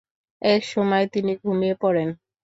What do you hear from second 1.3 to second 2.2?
ঘুমিয়ে পড়েন।